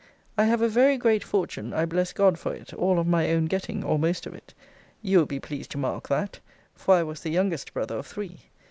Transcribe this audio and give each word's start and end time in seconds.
I 0.35 0.45
have 0.45 0.63
a 0.63 0.67
very 0.67 0.97
great 0.97 1.23
fortune, 1.23 1.73
I 1.73 1.85
bless 1.85 2.11
God 2.11 2.39
for 2.39 2.55
it, 2.55 2.73
all 2.73 2.97
of 2.97 3.05
my 3.05 3.29
own 3.29 3.45
getting, 3.45 3.83
or 3.83 3.99
most 3.99 4.25
of 4.25 4.33
it; 4.33 4.51
you 5.03 5.19
will 5.19 5.27
be 5.27 5.39
pleased 5.39 5.69
to 5.73 5.77
mark 5.77 6.09
that; 6.09 6.39
for 6.73 6.95
I 6.95 7.03
was 7.03 7.19
the 7.21 7.29
youngest 7.29 7.71
brother 7.71 7.97
of 7.99 8.07
three. 8.07 8.39